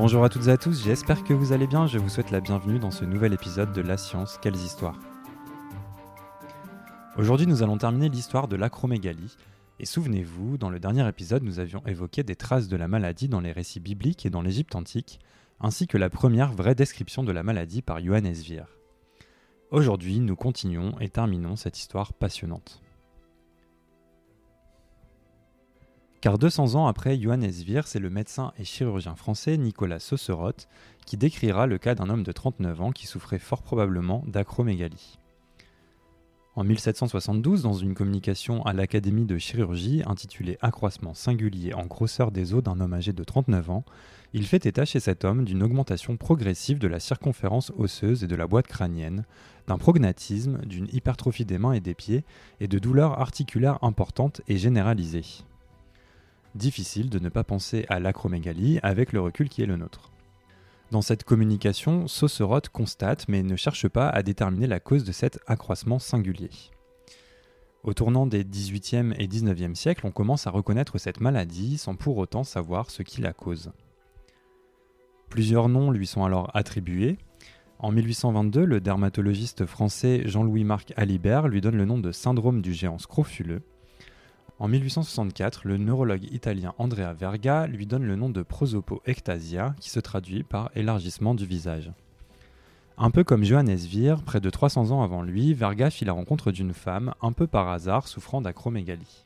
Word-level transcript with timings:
Bonjour 0.00 0.22
à 0.22 0.28
toutes 0.28 0.46
et 0.46 0.50
à 0.52 0.56
tous, 0.56 0.84
j'espère 0.84 1.24
que 1.24 1.34
vous 1.34 1.52
allez 1.52 1.66
bien. 1.66 1.88
Je 1.88 1.98
vous 1.98 2.08
souhaite 2.08 2.30
la 2.30 2.40
bienvenue 2.40 2.78
dans 2.78 2.92
ce 2.92 3.04
nouvel 3.04 3.32
épisode 3.32 3.72
de 3.72 3.80
La 3.80 3.96
Science, 3.96 4.38
quelles 4.40 4.54
histoires 4.54 4.96
Aujourd'hui, 7.16 7.48
nous 7.48 7.64
allons 7.64 7.78
terminer 7.78 8.08
l'histoire 8.08 8.46
de 8.46 8.54
l'acromégalie. 8.54 9.36
Et 9.80 9.86
souvenez-vous, 9.86 10.56
dans 10.56 10.70
le 10.70 10.78
dernier 10.78 11.06
épisode, 11.08 11.42
nous 11.42 11.58
avions 11.58 11.82
évoqué 11.84 12.22
des 12.22 12.36
traces 12.36 12.68
de 12.68 12.76
la 12.76 12.86
maladie 12.86 13.26
dans 13.26 13.40
les 13.40 13.50
récits 13.50 13.80
bibliques 13.80 14.24
et 14.24 14.30
dans 14.30 14.40
l'Égypte 14.40 14.76
antique, 14.76 15.18
ainsi 15.58 15.88
que 15.88 15.98
la 15.98 16.10
première 16.10 16.52
vraie 16.52 16.76
description 16.76 17.24
de 17.24 17.32
la 17.32 17.42
maladie 17.42 17.82
par 17.82 17.98
Johannes 17.98 18.30
Vir. 18.34 18.68
Aujourd'hui, 19.72 20.20
nous 20.20 20.36
continuons 20.36 20.96
et 21.00 21.08
terminons 21.08 21.56
cette 21.56 21.76
histoire 21.76 22.12
passionnante. 22.12 22.80
Car 26.20 26.36
200 26.36 26.74
ans 26.74 26.88
après 26.88 27.16
Johannes 27.16 27.48
Vir, 27.48 27.86
c'est 27.86 28.00
le 28.00 28.10
médecin 28.10 28.52
et 28.58 28.64
chirurgien 28.64 29.14
français 29.14 29.56
Nicolas 29.56 30.00
Saucerotte 30.00 30.66
qui 31.06 31.16
décrira 31.16 31.68
le 31.68 31.78
cas 31.78 31.94
d'un 31.94 32.10
homme 32.10 32.24
de 32.24 32.32
39 32.32 32.80
ans 32.80 32.90
qui 32.90 33.06
souffrait 33.06 33.38
fort 33.38 33.62
probablement 33.62 34.24
d'acromégalie. 34.26 35.20
En 36.56 36.64
1772, 36.64 37.62
dans 37.62 37.74
une 37.74 37.94
communication 37.94 38.66
à 38.66 38.72
l'Académie 38.72 39.26
de 39.26 39.38
chirurgie 39.38 40.02
intitulée 40.06 40.58
Accroissement 40.60 41.14
singulier 41.14 41.72
en 41.72 41.86
grosseur 41.86 42.32
des 42.32 42.52
os 42.52 42.64
d'un 42.64 42.80
homme 42.80 42.94
âgé 42.94 43.12
de 43.12 43.22
39 43.22 43.70
ans, 43.70 43.84
il 44.32 44.44
fait 44.44 44.66
état 44.66 44.84
chez 44.84 44.98
cet 44.98 45.24
homme 45.24 45.44
d'une 45.44 45.62
augmentation 45.62 46.16
progressive 46.16 46.80
de 46.80 46.88
la 46.88 46.98
circonférence 46.98 47.70
osseuse 47.78 48.24
et 48.24 48.26
de 48.26 48.34
la 48.34 48.48
boîte 48.48 48.66
crânienne, 48.66 49.24
d'un 49.68 49.78
prognatisme, 49.78 50.58
d'une 50.66 50.88
hypertrophie 50.92 51.44
des 51.44 51.58
mains 51.58 51.74
et 51.74 51.80
des 51.80 51.94
pieds 51.94 52.24
et 52.58 52.66
de 52.66 52.80
douleurs 52.80 53.20
articulaires 53.20 53.78
importantes 53.84 54.40
et 54.48 54.58
généralisées. 54.58 55.44
Difficile 56.54 57.10
de 57.10 57.18
ne 57.18 57.28
pas 57.28 57.44
penser 57.44 57.84
à 57.88 58.00
l'acromégalie 58.00 58.78
avec 58.82 59.12
le 59.12 59.20
recul 59.20 59.48
qui 59.48 59.62
est 59.62 59.66
le 59.66 59.76
nôtre. 59.76 60.10
Dans 60.90 61.02
cette 61.02 61.24
communication, 61.24 62.08
Saucerotte 62.08 62.70
constate 62.70 63.28
mais 63.28 63.42
ne 63.42 63.56
cherche 63.56 63.88
pas 63.88 64.08
à 64.08 64.22
déterminer 64.22 64.66
la 64.66 64.80
cause 64.80 65.04
de 65.04 65.12
cet 65.12 65.38
accroissement 65.46 65.98
singulier. 65.98 66.50
Au 67.84 67.94
tournant 67.94 68.26
des 68.26 68.42
18e 68.42 69.14
et 69.18 69.28
19e 69.28 69.74
siècles, 69.74 70.06
on 70.06 70.10
commence 70.10 70.46
à 70.46 70.50
reconnaître 70.50 70.98
cette 70.98 71.20
maladie 71.20 71.78
sans 71.78 71.94
pour 71.94 72.16
autant 72.16 72.42
savoir 72.42 72.90
ce 72.90 73.02
qui 73.02 73.20
la 73.20 73.32
cause. 73.32 73.72
Plusieurs 75.28 75.68
noms 75.68 75.90
lui 75.90 76.06
sont 76.06 76.24
alors 76.24 76.50
attribués. 76.54 77.18
En 77.78 77.92
1822, 77.92 78.64
le 78.64 78.80
dermatologiste 78.80 79.66
français 79.66 80.22
Jean-Louis-Marc 80.24 80.92
Alibert 80.96 81.48
lui 81.48 81.60
donne 81.60 81.76
le 81.76 81.84
nom 81.84 81.98
de 81.98 82.12
syndrome 82.12 82.62
du 82.62 82.72
géant 82.72 82.98
scrofuleux. 82.98 83.62
En 84.60 84.66
1864, 84.66 85.68
le 85.68 85.76
neurologue 85.76 86.24
italien 86.32 86.74
Andrea 86.78 87.12
Verga 87.12 87.68
lui 87.68 87.86
donne 87.86 88.04
le 88.04 88.16
nom 88.16 88.28
de 88.28 88.42
prosopoectasia, 88.42 89.76
qui 89.78 89.88
se 89.88 90.00
traduit 90.00 90.42
par 90.42 90.70
élargissement 90.74 91.34
du 91.34 91.46
visage. 91.46 91.92
Un 92.96 93.12
peu 93.12 93.22
comme 93.22 93.44
Johannes 93.44 93.76
Vir, 93.76 94.20
près 94.22 94.40
de 94.40 94.50
300 94.50 94.90
ans 94.90 95.02
avant 95.02 95.22
lui, 95.22 95.54
Verga 95.54 95.90
fit 95.90 96.04
la 96.04 96.12
rencontre 96.12 96.50
d'une 96.50 96.74
femme, 96.74 97.14
un 97.22 97.30
peu 97.30 97.46
par 97.46 97.68
hasard, 97.68 98.08
souffrant 98.08 98.40
d'acromégalie. 98.40 99.24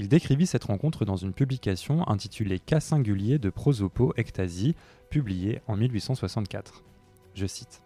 Il 0.00 0.08
décrivit 0.08 0.46
cette 0.46 0.64
rencontre 0.64 1.04
dans 1.04 1.16
une 1.16 1.32
publication 1.32 2.08
intitulée 2.08 2.58
Cas 2.58 2.80
singulier 2.80 3.38
de 3.38 3.50
prosopoectasie, 3.50 4.74
publiée 5.10 5.60
en 5.68 5.76
1864. 5.76 6.82
Je 7.34 7.46
cite. 7.46 7.82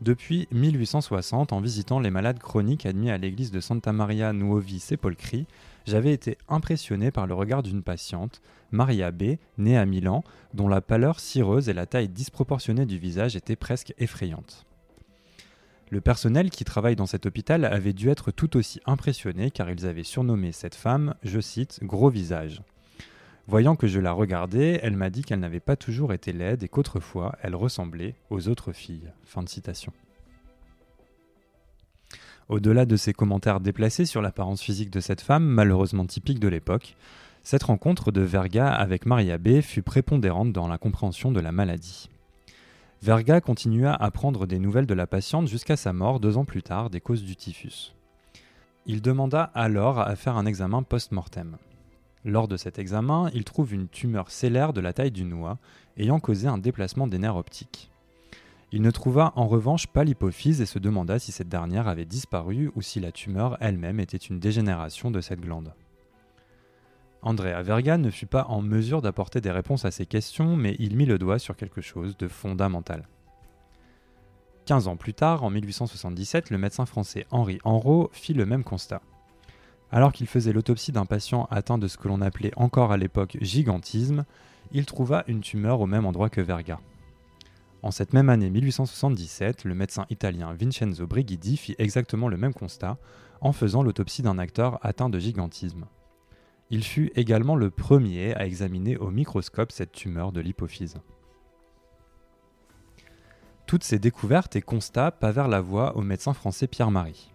Depuis 0.00 0.46
1860, 0.52 1.52
en 1.52 1.60
visitant 1.60 1.98
les 1.98 2.10
malades 2.10 2.38
chroniques 2.38 2.86
admis 2.86 3.10
à 3.10 3.18
l'église 3.18 3.50
de 3.50 3.58
Santa 3.58 3.92
Maria 3.92 4.32
Nuovi 4.32 4.78
Sepolcri, 4.78 5.46
j'avais 5.86 6.12
été 6.12 6.38
impressionné 6.48 7.10
par 7.10 7.26
le 7.26 7.34
regard 7.34 7.64
d'une 7.64 7.82
patiente, 7.82 8.40
Maria 8.70 9.10
B, 9.10 9.38
née 9.56 9.76
à 9.76 9.86
Milan, 9.86 10.22
dont 10.54 10.68
la 10.68 10.80
pâleur 10.80 11.18
cireuse 11.18 11.68
et 11.68 11.72
la 11.72 11.86
taille 11.86 12.08
disproportionnée 12.08 12.86
du 12.86 12.96
visage 12.96 13.34
étaient 13.34 13.56
presque 13.56 13.92
effrayantes. 13.98 14.66
Le 15.90 16.00
personnel 16.00 16.50
qui 16.50 16.64
travaille 16.64 16.96
dans 16.96 17.06
cet 17.06 17.26
hôpital 17.26 17.64
avait 17.64 17.92
dû 17.92 18.08
être 18.08 18.30
tout 18.30 18.56
aussi 18.56 18.80
impressionné 18.86 19.50
car 19.50 19.68
ils 19.68 19.86
avaient 19.86 20.04
surnommé 20.04 20.52
cette 20.52 20.76
femme, 20.76 21.14
je 21.24 21.40
cite, 21.40 21.80
gros 21.82 22.10
visage. 22.10 22.62
Voyant 23.48 23.76
que 23.76 23.86
je 23.86 23.98
la 23.98 24.12
regardais, 24.12 24.78
elle 24.82 24.94
m'a 24.94 25.08
dit 25.08 25.22
qu'elle 25.22 25.40
n'avait 25.40 25.58
pas 25.58 25.74
toujours 25.74 26.12
été 26.12 26.34
laide 26.34 26.62
et 26.62 26.68
qu'autrefois 26.68 27.34
elle 27.40 27.54
ressemblait 27.54 28.14
aux 28.28 28.46
autres 28.48 28.72
filles. 28.72 29.10
Fin 29.24 29.42
de 29.42 29.48
citation. 29.48 29.90
Au-delà 32.50 32.84
de 32.84 32.96
ces 32.96 33.14
commentaires 33.14 33.60
déplacés 33.60 34.04
sur 34.04 34.20
l'apparence 34.20 34.60
physique 34.60 34.90
de 34.90 35.00
cette 35.00 35.22
femme, 35.22 35.44
malheureusement 35.44 36.04
typique 36.04 36.40
de 36.40 36.48
l'époque, 36.48 36.94
cette 37.42 37.62
rencontre 37.62 38.12
de 38.12 38.20
Verga 38.20 38.70
avec 38.70 39.06
Maria 39.06 39.38
B 39.38 39.62
fut 39.62 39.82
prépondérante 39.82 40.52
dans 40.52 40.68
la 40.68 40.76
compréhension 40.76 41.32
de 41.32 41.40
la 41.40 41.50
maladie. 41.50 42.10
Verga 43.00 43.40
continua 43.40 43.94
à 43.94 44.10
prendre 44.10 44.46
des 44.46 44.58
nouvelles 44.58 44.86
de 44.86 44.92
la 44.92 45.06
patiente 45.06 45.48
jusqu'à 45.48 45.76
sa 45.76 45.94
mort 45.94 46.20
deux 46.20 46.36
ans 46.36 46.44
plus 46.44 46.62
tard 46.62 46.90
des 46.90 47.00
causes 47.00 47.24
du 47.24 47.34
typhus. 47.34 47.94
Il 48.84 49.00
demanda 49.00 49.44
alors 49.54 50.00
à 50.00 50.16
faire 50.16 50.36
un 50.36 50.44
examen 50.44 50.82
post-mortem. 50.82 51.56
Lors 52.28 52.46
de 52.46 52.58
cet 52.58 52.78
examen, 52.78 53.30
il 53.32 53.44
trouve 53.44 53.72
une 53.72 53.88
tumeur 53.88 54.30
céllaire 54.30 54.74
de 54.74 54.82
la 54.82 54.92
taille 54.92 55.10
du 55.10 55.24
noix, 55.24 55.56
ayant 55.96 56.20
causé 56.20 56.46
un 56.46 56.58
déplacement 56.58 57.06
des 57.06 57.16
nerfs 57.16 57.36
optiques. 57.36 57.90
Il 58.70 58.82
ne 58.82 58.90
trouva 58.90 59.32
en 59.34 59.46
revanche 59.46 59.86
pas 59.86 60.04
l'hypophyse 60.04 60.60
et 60.60 60.66
se 60.66 60.78
demanda 60.78 61.18
si 61.18 61.32
cette 61.32 61.48
dernière 61.48 61.88
avait 61.88 62.04
disparu 62.04 62.70
ou 62.74 62.82
si 62.82 63.00
la 63.00 63.12
tumeur 63.12 63.56
elle-même 63.62 63.98
était 63.98 64.18
une 64.18 64.40
dégénération 64.40 65.10
de 65.10 65.22
cette 65.22 65.40
glande. 65.40 65.72
Andrea 67.22 67.62
Verga 67.62 67.96
ne 67.96 68.10
fut 68.10 68.26
pas 68.26 68.44
en 68.50 68.60
mesure 68.60 69.00
d'apporter 69.00 69.40
des 69.40 69.50
réponses 69.50 69.86
à 69.86 69.90
ces 69.90 70.04
questions, 70.04 70.54
mais 70.54 70.76
il 70.78 70.96
mit 70.96 71.06
le 71.06 71.16
doigt 71.16 71.38
sur 71.38 71.56
quelque 71.56 71.80
chose 71.80 72.18
de 72.18 72.28
fondamental. 72.28 73.08
Quinze 74.66 74.86
ans 74.86 74.96
plus 74.96 75.14
tard, 75.14 75.44
en 75.44 75.48
1877, 75.48 76.50
le 76.50 76.58
médecin 76.58 76.84
français 76.84 77.26
Henri 77.30 77.58
Enrault 77.64 78.10
fit 78.12 78.34
le 78.34 78.44
même 78.44 78.64
constat. 78.64 79.00
Alors 79.90 80.12
qu'il 80.12 80.26
faisait 80.26 80.52
l'autopsie 80.52 80.92
d'un 80.92 81.06
patient 81.06 81.48
atteint 81.50 81.78
de 81.78 81.88
ce 81.88 81.96
que 81.96 82.08
l'on 82.08 82.20
appelait 82.20 82.52
encore 82.56 82.92
à 82.92 82.96
l'époque 82.96 83.38
gigantisme, 83.40 84.24
il 84.72 84.84
trouva 84.84 85.24
une 85.28 85.40
tumeur 85.40 85.80
au 85.80 85.86
même 85.86 86.04
endroit 86.04 86.28
que 86.28 86.40
Verga. 86.40 86.78
En 87.82 87.90
cette 87.90 88.12
même 88.12 88.28
année 88.28 88.50
1877, 88.50 89.64
le 89.64 89.74
médecin 89.74 90.04
italien 90.10 90.52
Vincenzo 90.52 91.06
Brigidi 91.06 91.56
fit 91.56 91.76
exactement 91.78 92.28
le 92.28 92.36
même 92.36 92.52
constat 92.52 92.98
en 93.40 93.52
faisant 93.52 93.82
l'autopsie 93.82 94.22
d'un 94.22 94.38
acteur 94.38 94.78
atteint 94.84 95.08
de 95.08 95.18
gigantisme. 95.18 95.86
Il 96.70 96.84
fut 96.84 97.12
également 97.14 97.56
le 97.56 97.70
premier 97.70 98.34
à 98.34 98.46
examiner 98.46 98.98
au 98.98 99.10
microscope 99.10 99.72
cette 99.72 99.92
tumeur 99.92 100.32
de 100.32 100.40
l'hypophyse. 100.40 100.98
Toutes 103.66 103.84
ces 103.84 103.98
découvertes 103.98 104.56
et 104.56 104.62
constats 104.62 105.12
pavèrent 105.12 105.48
la 105.48 105.60
voie 105.60 105.96
au 105.96 106.02
médecin 106.02 106.34
français 106.34 106.66
Pierre 106.66 106.90
Marie. 106.90 107.32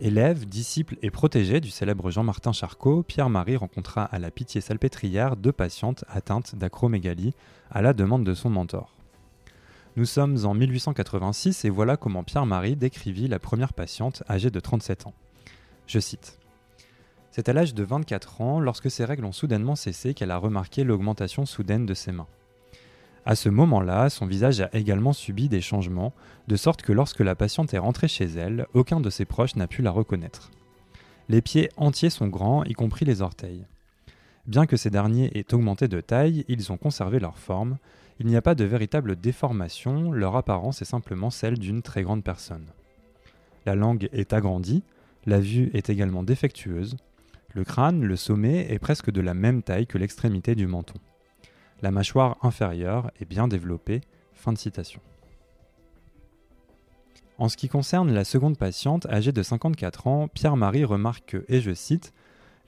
Élève, 0.00 0.46
disciple 0.46 0.96
et 1.02 1.10
protégé 1.10 1.60
du 1.60 1.70
célèbre 1.70 2.12
Jean-Martin 2.12 2.52
Charcot, 2.52 3.02
Pierre-Marie 3.02 3.56
rencontra 3.56 4.04
à 4.04 4.20
la 4.20 4.30
Pitié-Salpêtrière 4.30 5.34
deux 5.34 5.50
patientes 5.50 6.04
atteintes 6.08 6.54
d'acromégalie 6.54 7.34
à 7.72 7.82
la 7.82 7.92
demande 7.92 8.22
de 8.22 8.32
son 8.32 8.48
mentor. 8.48 8.94
Nous 9.96 10.04
sommes 10.04 10.46
en 10.46 10.54
1886 10.54 11.64
et 11.64 11.70
voilà 11.70 11.96
comment 11.96 12.22
Pierre-Marie 12.22 12.76
décrivit 12.76 13.26
la 13.26 13.40
première 13.40 13.72
patiente 13.72 14.22
âgée 14.30 14.52
de 14.52 14.60
37 14.60 15.08
ans. 15.08 15.14
Je 15.88 15.98
cite. 15.98 16.38
C'est 17.32 17.48
à 17.48 17.52
l'âge 17.52 17.74
de 17.74 17.82
24 17.82 18.40
ans, 18.40 18.60
lorsque 18.60 18.92
ses 18.92 19.04
règles 19.04 19.24
ont 19.24 19.32
soudainement 19.32 19.74
cessé, 19.74 20.14
qu'elle 20.14 20.30
a 20.30 20.38
remarqué 20.38 20.84
l'augmentation 20.84 21.44
soudaine 21.44 21.86
de 21.86 21.94
ses 21.94 22.12
mains. 22.12 22.28
À 23.28 23.34
ce 23.34 23.50
moment-là, 23.50 24.08
son 24.08 24.24
visage 24.24 24.62
a 24.62 24.70
également 24.72 25.12
subi 25.12 25.50
des 25.50 25.60
changements, 25.60 26.14
de 26.46 26.56
sorte 26.56 26.80
que 26.80 26.94
lorsque 26.94 27.20
la 27.20 27.34
patiente 27.34 27.74
est 27.74 27.78
rentrée 27.78 28.08
chez 28.08 28.24
elle, 28.24 28.66
aucun 28.72 29.00
de 29.00 29.10
ses 29.10 29.26
proches 29.26 29.54
n'a 29.54 29.66
pu 29.66 29.82
la 29.82 29.90
reconnaître. 29.90 30.50
Les 31.28 31.42
pieds 31.42 31.68
entiers 31.76 32.08
sont 32.08 32.28
grands, 32.28 32.64
y 32.64 32.72
compris 32.72 33.04
les 33.04 33.20
orteils. 33.20 33.66
Bien 34.46 34.64
que 34.64 34.78
ces 34.78 34.88
derniers 34.88 35.30
aient 35.38 35.52
augmenté 35.52 35.88
de 35.88 36.00
taille, 36.00 36.46
ils 36.48 36.72
ont 36.72 36.78
conservé 36.78 37.20
leur 37.20 37.36
forme. 37.36 37.76
Il 38.18 38.28
n'y 38.28 38.36
a 38.36 38.40
pas 38.40 38.54
de 38.54 38.64
véritable 38.64 39.14
déformation, 39.14 40.10
leur 40.10 40.34
apparence 40.34 40.80
est 40.80 40.86
simplement 40.86 41.28
celle 41.28 41.58
d'une 41.58 41.82
très 41.82 42.04
grande 42.04 42.24
personne. 42.24 42.64
La 43.66 43.74
langue 43.74 44.08
est 44.10 44.32
agrandie, 44.32 44.84
la 45.26 45.38
vue 45.38 45.70
est 45.74 45.90
également 45.90 46.22
défectueuse, 46.22 46.96
le 47.52 47.64
crâne, 47.64 48.06
le 48.06 48.16
sommet, 48.16 48.72
est 48.72 48.78
presque 48.78 49.10
de 49.10 49.20
la 49.20 49.34
même 49.34 49.62
taille 49.62 49.86
que 49.86 49.98
l'extrémité 49.98 50.54
du 50.54 50.66
menton. 50.66 50.94
La 51.80 51.92
mâchoire 51.92 52.38
inférieure 52.42 53.12
est 53.20 53.24
bien 53.24 53.46
développée. 53.46 54.00
En 57.38 57.48
ce 57.48 57.56
qui 57.56 57.68
concerne 57.68 58.12
la 58.12 58.24
seconde 58.24 58.58
patiente, 58.58 59.06
âgée 59.06 59.30
de 59.30 59.42
54 59.42 60.06
ans, 60.08 60.28
Pierre-Marie 60.28 60.84
remarque 60.84 61.24
que, 61.26 61.44
et 61.48 61.60
je 61.60 61.72
cite, 61.72 62.12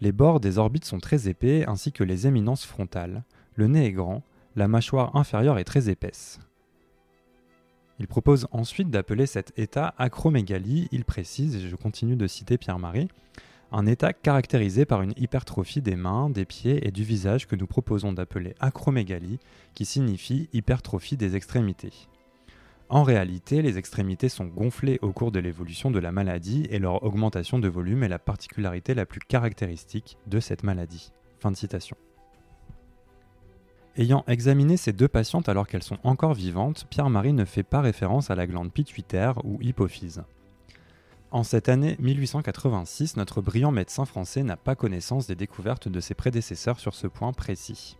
les 0.01 0.13
bords 0.13 0.39
des 0.39 0.59
orbites 0.59 0.85
sont 0.85 1.01
très 1.01 1.29
épais 1.29 1.65
ainsi 1.67 1.91
que 1.91 2.05
les 2.05 2.29
éminences 2.29 2.65
frontales, 2.65 3.25
le 3.57 3.67
nez 3.67 3.87
est 3.87 3.93
grand, 3.93 4.23
la 4.55 4.69
mâchoire 4.69 5.17
inférieure 5.17 5.59
est 5.59 5.65
très 5.65 5.91
épaisse. 5.91 6.39
Il 7.99 8.07
propose 8.07 8.47
ensuite 8.53 8.91
d'appeler 8.91 9.27
cet 9.27 9.53
état 9.59 9.95
acromégalie, 9.99 10.89
il 10.93 11.05
précise, 11.05 11.57
et 11.57 11.69
je 11.69 11.77
continue 11.77 12.17
de 12.17 12.27
citer 12.27 12.57
Pierre-Marie, 12.57 13.09
un 13.73 13.87
état 13.87 14.13
caractérisé 14.13 14.85
par 14.85 15.03
une 15.03 15.15
hypertrophie 15.17 15.83
des 15.83 15.97
mains, 15.97 16.31
des 16.31 16.45
pieds 16.45 16.87
et 16.87 16.91
du 16.91 17.05
visage 17.05 17.47
que 17.47 17.57
nous 17.57 17.67
proposons 17.67 18.13
d'appeler 18.13 18.55
acromégalie, 18.61 19.39
qui 19.75 19.85
signifie 19.85 20.49
hypertrophie 20.53 21.17
des 21.17 21.37
extrémités. 21.37 21.93
En 22.89 23.05
réalité, 23.05 23.63
les 23.63 23.79
extrémités 23.79 24.29
sont 24.29 24.47
gonflées 24.47 24.99
au 25.01 25.13
cours 25.13 25.31
de 25.31 25.39
l'évolution 25.39 25.93
de 25.93 26.01
la 26.01 26.11
maladie 26.11 26.67
et 26.71 26.81
leur 26.81 27.05
augmentation 27.05 27.61
de 27.61 27.69
volume 27.69 28.03
est 28.03 28.09
la 28.09 28.19
particularité 28.19 28.95
la 28.95 29.07
plus 29.07 29.21
caractéristique 29.21 30.19
de 30.27 30.41
cette 30.41 30.65
maladie. 30.65 31.13
Ayant 33.97 34.25
examiné 34.27 34.77
ces 34.77 34.93
deux 34.93 35.09
patientes 35.09 35.49
alors 35.49 35.69
qu'elles 35.69 35.85
sont 35.85 35.99
encore 36.03 36.35
vivantes, 36.35 36.87
Pierre-Marie 36.91 37.33
ne 37.33 37.45
fait 37.45 37.63
pas 37.63 37.81
référence 37.81 38.31
à 38.31 38.35
la 38.35 38.47
glande 38.47 38.73
pituitaire 38.73 39.45
ou 39.45 39.59
hypophyse. 39.61 40.25
En 41.33 41.45
cette 41.45 41.69
année 41.69 41.95
1886, 42.01 43.17
notre 43.17 43.41
brillant 43.41 43.71
médecin 43.71 44.05
français 44.05 44.43
n'a 44.43 44.57
pas 44.57 44.75
connaissance 44.75 45.29
des 45.29 45.37
découvertes 45.37 45.87
de 45.87 46.01
ses 46.01 46.15
prédécesseurs 46.15 46.81
sur 46.81 46.93
ce 46.93 47.07
point 47.07 47.33
précis. 47.33 47.97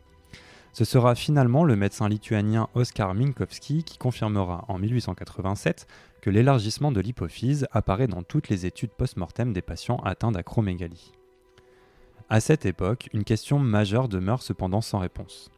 Ce 0.73 0.85
sera 0.85 1.15
finalement 1.15 1.63
le 1.63 1.77
médecin 1.77 2.09
lituanien 2.09 2.69
Oskar 2.75 3.15
Minkowski 3.15 3.85
qui 3.85 3.99
confirmera 3.99 4.65
en 4.67 4.79
1887 4.79 5.87
que 6.21 6.31
l'élargissement 6.31 6.91
de 6.91 7.01
l'hypophyse 7.01 7.69
apparaît 7.71 8.09
dans 8.09 8.25
toutes 8.25 8.49
les 8.49 8.67
études 8.67 8.91
post-mortem 8.91 9.53
des 9.53 9.63
patients 9.63 9.99
atteints 9.99 10.33
d'acromégalie. 10.33 11.13
À 12.31 12.41
cette 12.41 12.67
époque, 12.67 13.09
une 13.13 13.25
question 13.25 13.61
majeure 13.61 14.09
demeure 14.09 14.43
cependant 14.43 14.81
sans 14.81 14.99
réponse. 14.99 15.53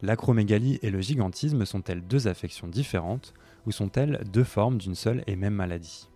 L'acromégalie 0.00 0.78
et 0.82 0.90
le 0.90 1.00
gigantisme 1.00 1.64
sont-elles 1.64 2.06
deux 2.06 2.28
affections 2.28 2.68
différentes 2.68 3.34
ou 3.66 3.72
sont-elles 3.72 4.22
deux 4.32 4.44
formes 4.44 4.78
d'une 4.78 4.94
seule 4.94 5.24
et 5.26 5.34
même 5.34 5.54
maladie? 5.54 6.08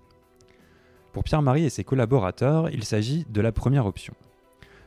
Pour 1.12 1.24
Pierre-Marie 1.24 1.64
et 1.64 1.70
ses 1.70 1.84
collaborateurs, 1.84 2.70
il 2.70 2.84
s'agit 2.84 3.24
de 3.30 3.40
la 3.40 3.52
première 3.52 3.86
option. 3.86 4.14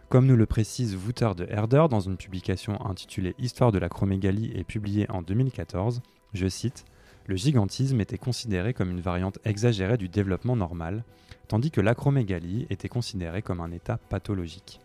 Comme 0.10 0.26
nous 0.26 0.36
le 0.36 0.46
précise 0.46 0.96
Wouter 0.96 1.32
de 1.36 1.48
Herder 1.50 1.86
dans 1.90 2.02
une 2.02 2.18
publication 2.18 2.86
intitulée 2.86 3.34
Histoire 3.40 3.72
de 3.72 3.80
l'acromégalie 3.80 4.52
et 4.54 4.64
publiée 4.64 5.10
en 5.10 5.22
2014, 5.22 6.02
je 6.34 6.48
cite 6.48 6.86
Le 7.28 7.36
gigantisme 7.36 8.02
était 8.02 8.18
considéré 8.18 8.74
comme 8.74 8.92
une 8.92 9.02
variante 9.02 9.40
exagérée 9.46 9.98
du 9.98 10.10
développement 10.10 10.56
normal, 10.56 11.04
tandis 11.48 11.72
que 11.72 11.82
l'acromégalie 11.82 12.68
était 12.70 12.90
considérée 12.90 13.42
comme 13.42 13.62
un 13.62 13.72
état 13.72 13.98
pathologique. 13.98 14.80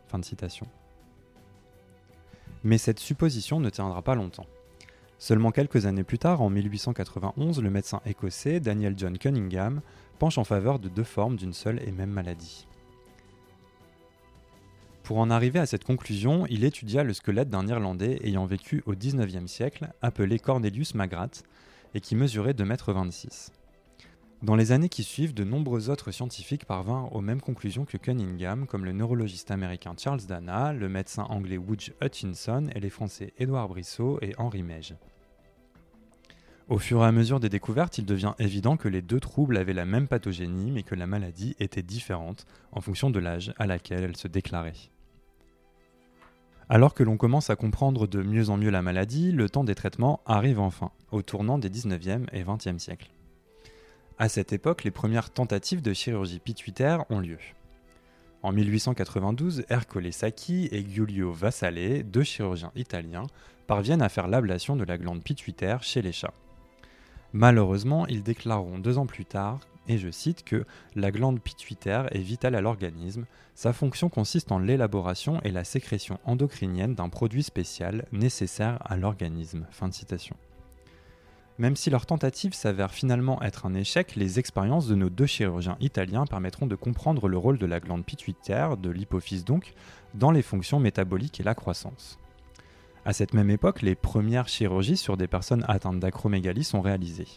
Mais 2.64 2.78
cette 2.78 3.00
supposition 3.00 3.60
ne 3.60 3.68
tiendra 3.68 4.02
pas 4.02 4.14
longtemps. 4.14 4.46
Seulement 5.18 5.50
quelques 5.50 5.86
années 5.86 6.04
plus 6.04 6.18
tard, 6.18 6.42
en 6.42 6.50
1891, 6.50 7.62
le 7.62 7.70
médecin 7.70 8.00
écossais 8.04 8.60
Daniel 8.60 8.94
John 8.96 9.16
Cunningham 9.16 9.80
penche 10.18 10.38
en 10.38 10.44
faveur 10.44 10.78
de 10.78 10.88
deux 10.88 11.04
formes 11.04 11.36
d'une 11.36 11.54
seule 11.54 11.80
et 11.86 11.92
même 11.92 12.10
maladie. 12.10 12.66
Pour 15.02 15.18
en 15.18 15.30
arriver 15.30 15.60
à 15.60 15.66
cette 15.66 15.84
conclusion, 15.84 16.46
il 16.50 16.64
étudia 16.64 17.04
le 17.04 17.14
squelette 17.14 17.48
d'un 17.48 17.66
Irlandais 17.68 18.18
ayant 18.24 18.44
vécu 18.44 18.82
au 18.86 18.92
XIXe 18.92 19.46
siècle, 19.46 19.88
appelé 20.02 20.38
Cornelius 20.38 20.94
Magrath, 20.94 21.44
et 21.94 22.00
qui 22.00 22.16
mesurait 22.16 22.52
2,26 22.52 23.24
m. 23.24 23.30
Dans 24.42 24.54
les 24.54 24.70
années 24.70 24.90
qui 24.90 25.02
suivent, 25.02 25.32
de 25.32 25.44
nombreux 25.44 25.88
autres 25.88 26.10
scientifiques 26.10 26.66
parvinrent 26.66 27.14
aux 27.14 27.22
mêmes 27.22 27.40
conclusions 27.40 27.86
que 27.86 27.96
Cunningham, 27.96 28.66
comme 28.66 28.84
le 28.84 28.92
neurologiste 28.92 29.50
américain 29.50 29.94
Charles 29.98 30.26
Dana, 30.28 30.74
le 30.74 30.90
médecin 30.90 31.22
anglais 31.24 31.56
Woodge 31.56 31.92
Hutchinson 32.02 32.68
et 32.74 32.80
les 32.80 32.90
français 32.90 33.32
Édouard 33.38 33.68
Brissot 33.68 34.18
et 34.20 34.34
Henri 34.36 34.62
Meige. 34.62 34.94
Au 36.68 36.78
fur 36.78 37.02
et 37.02 37.06
à 37.06 37.12
mesure 37.12 37.40
des 37.40 37.48
découvertes, 37.48 37.96
il 37.96 38.04
devient 38.04 38.34
évident 38.38 38.76
que 38.76 38.88
les 38.88 39.00
deux 39.00 39.20
troubles 39.20 39.56
avaient 39.56 39.72
la 39.72 39.86
même 39.86 40.06
pathogénie, 40.06 40.70
mais 40.70 40.82
que 40.82 40.94
la 40.94 41.06
maladie 41.06 41.56
était 41.58 41.82
différente 41.82 42.44
en 42.72 42.82
fonction 42.82 43.08
de 43.08 43.18
l'âge 43.18 43.54
à 43.56 43.66
laquelle 43.66 44.04
elle 44.04 44.16
se 44.16 44.28
déclarait. 44.28 44.74
Alors 46.68 46.92
que 46.92 47.04
l'on 47.04 47.16
commence 47.16 47.48
à 47.48 47.56
comprendre 47.56 48.06
de 48.06 48.22
mieux 48.22 48.50
en 48.50 48.58
mieux 48.58 48.70
la 48.70 48.82
maladie, 48.82 49.32
le 49.32 49.48
temps 49.48 49.64
des 49.64 49.76
traitements 49.76 50.20
arrive 50.26 50.58
enfin, 50.58 50.90
au 51.10 51.22
tournant 51.22 51.58
des 51.58 51.70
19e 51.70 52.26
et 52.32 52.42
20e 52.42 52.80
siècles. 52.80 53.15
À 54.18 54.30
cette 54.30 54.54
époque, 54.54 54.84
les 54.84 54.90
premières 54.90 55.28
tentatives 55.30 55.82
de 55.82 55.92
chirurgie 55.92 56.38
pituitaire 56.38 57.04
ont 57.10 57.20
lieu. 57.20 57.38
En 58.42 58.50
1892, 58.50 59.64
Ercole 59.68 60.10
Sacchi 60.10 60.68
et 60.72 60.82
Giulio 60.88 61.32
Vassale, 61.32 62.02
deux 62.02 62.22
chirurgiens 62.22 62.72
italiens, 62.76 63.26
parviennent 63.66 64.00
à 64.00 64.08
faire 64.08 64.28
l'ablation 64.28 64.74
de 64.74 64.84
la 64.84 64.96
glande 64.96 65.22
pituitaire 65.22 65.82
chez 65.82 66.00
les 66.00 66.12
chats. 66.12 66.32
Malheureusement, 67.34 68.06
ils 68.06 68.22
déclareront 68.22 68.78
deux 68.78 68.96
ans 68.96 69.04
plus 69.04 69.26
tard, 69.26 69.60
et 69.86 69.98
je 69.98 70.10
cite, 70.10 70.44
que 70.44 70.64
la 70.94 71.10
glande 71.10 71.40
pituitaire 71.40 72.08
est 72.16 72.20
vitale 72.20 72.54
à 72.54 72.62
l'organisme, 72.62 73.26
sa 73.54 73.74
fonction 73.74 74.08
consiste 74.08 74.50
en 74.50 74.58
l'élaboration 74.58 75.42
et 75.42 75.50
la 75.50 75.64
sécrétion 75.64 76.18
endocrinienne 76.24 76.94
d'un 76.94 77.10
produit 77.10 77.42
spécial 77.42 78.06
nécessaire 78.12 78.78
à 78.80 78.96
l'organisme. 78.96 79.66
Même 81.58 81.76
si 81.76 81.88
leur 81.88 82.04
tentative 82.04 82.52
s'avère 82.52 82.92
finalement 82.92 83.40
être 83.42 83.64
un 83.64 83.74
échec, 83.74 84.14
les 84.14 84.38
expériences 84.38 84.88
de 84.88 84.94
nos 84.94 85.08
deux 85.08 85.26
chirurgiens 85.26 85.78
italiens 85.80 86.26
permettront 86.26 86.66
de 86.66 86.74
comprendre 86.74 87.28
le 87.28 87.38
rôle 87.38 87.56
de 87.56 87.64
la 87.64 87.80
glande 87.80 88.04
pituitaire, 88.04 88.76
de 88.76 88.90
l'hypophyse 88.90 89.44
donc, 89.44 89.72
dans 90.14 90.30
les 90.30 90.42
fonctions 90.42 90.80
métaboliques 90.80 91.40
et 91.40 91.44
la 91.44 91.54
croissance. 91.54 92.18
À 93.06 93.14
cette 93.14 93.32
même 93.32 93.50
époque, 93.50 93.80
les 93.80 93.94
premières 93.94 94.48
chirurgies 94.48 94.98
sur 94.98 95.16
des 95.16 95.28
personnes 95.28 95.64
atteintes 95.66 96.00
d'acromégalie 96.00 96.64
sont 96.64 96.82
réalisées. 96.82 97.28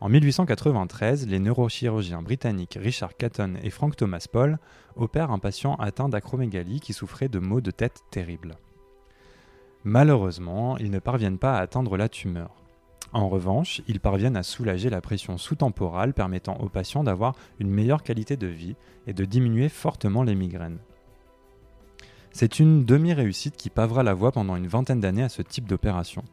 En 0.00 0.08
1893, 0.08 1.26
les 1.26 1.38
neurochirurgiens 1.38 2.22
britanniques 2.22 2.78
Richard 2.80 3.16
Catton 3.16 3.54
et 3.62 3.70
Frank 3.70 3.96
Thomas 3.96 4.26
Paul 4.30 4.58
opèrent 4.94 5.30
un 5.30 5.38
patient 5.38 5.74
atteint 5.76 6.08
d'acromégalie 6.08 6.80
qui 6.80 6.92
souffrait 6.92 7.28
de 7.28 7.38
maux 7.38 7.62
de 7.62 7.70
tête 7.70 8.02
terribles. 8.10 8.56
Malheureusement, 9.82 10.76
ils 10.78 10.90
ne 10.90 10.98
parviennent 10.98 11.38
pas 11.38 11.56
à 11.56 11.60
atteindre 11.60 11.96
la 11.96 12.08
tumeur. 12.08 12.63
En 13.14 13.28
revanche, 13.28 13.80
ils 13.86 14.00
parviennent 14.00 14.36
à 14.36 14.42
soulager 14.42 14.90
la 14.90 15.00
pression 15.00 15.38
sous-temporale 15.38 16.14
permettant 16.14 16.56
aux 16.56 16.68
patients 16.68 17.04
d'avoir 17.04 17.36
une 17.60 17.70
meilleure 17.70 18.02
qualité 18.02 18.36
de 18.36 18.48
vie 18.48 18.74
et 19.06 19.12
de 19.12 19.24
diminuer 19.24 19.68
fortement 19.68 20.24
les 20.24 20.34
migraines. 20.34 20.78
C'est 22.32 22.58
une 22.58 22.84
demi-réussite 22.84 23.56
qui 23.56 23.70
pavera 23.70 24.02
la 24.02 24.14
voie 24.14 24.32
pendant 24.32 24.56
une 24.56 24.66
vingtaine 24.66 25.00
d'années 25.00 25.22
à 25.22 25.28
ce 25.28 25.42
type 25.42 25.68
d'opération. 25.68 26.24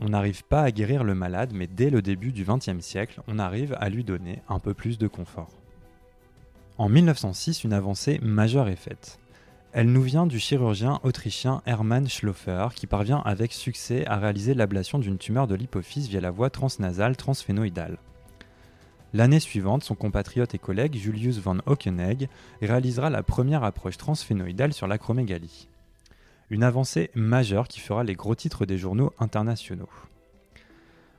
On 0.00 0.08
n'arrive 0.08 0.42
pas 0.42 0.62
à 0.62 0.72
guérir 0.72 1.04
le 1.04 1.14
malade, 1.14 1.52
mais 1.54 1.68
dès 1.68 1.88
le 1.88 2.02
début 2.02 2.32
du 2.32 2.44
XXe 2.44 2.80
siècle, 2.80 3.22
on 3.28 3.38
arrive 3.38 3.76
à 3.78 3.88
lui 3.88 4.02
donner 4.02 4.42
un 4.48 4.58
peu 4.58 4.74
plus 4.74 4.98
de 4.98 5.06
confort. 5.06 5.52
En 6.78 6.88
1906, 6.88 7.62
une 7.62 7.72
avancée 7.72 8.18
majeure 8.22 8.68
est 8.68 8.74
faite. 8.74 9.20
Elle 9.72 9.92
nous 9.92 10.02
vient 10.02 10.26
du 10.26 10.38
chirurgien 10.38 10.98
autrichien 11.02 11.60
Hermann 11.66 12.08
Schloffer 12.08 12.68
qui 12.74 12.86
parvient 12.86 13.18
avec 13.18 13.52
succès 13.52 14.06
à 14.06 14.16
réaliser 14.16 14.54
l'ablation 14.54 14.98
d'une 14.98 15.18
tumeur 15.18 15.46
de 15.46 15.54
l'hypophyse 15.54 16.08
via 16.08 16.22
la 16.22 16.30
voie 16.30 16.48
transnasale 16.48 17.18
transphénoïdale. 17.18 17.98
L'année 19.12 19.40
suivante, 19.40 19.84
son 19.84 19.94
compatriote 19.94 20.54
et 20.54 20.58
collègue 20.58 20.96
Julius 20.96 21.38
von 21.38 21.58
Hockenegg 21.66 22.28
réalisera 22.62 23.10
la 23.10 23.22
première 23.22 23.62
approche 23.62 23.98
transphénoïdale 23.98 24.72
sur 24.72 24.86
l'acromégalie. 24.86 25.68
Une 26.48 26.62
avancée 26.62 27.10
majeure 27.14 27.68
qui 27.68 27.80
fera 27.80 28.04
les 28.04 28.14
gros 28.14 28.34
titres 28.34 28.64
des 28.64 28.78
journaux 28.78 29.12
internationaux. 29.18 29.90